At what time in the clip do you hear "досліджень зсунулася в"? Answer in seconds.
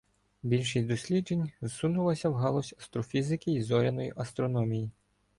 0.87-2.33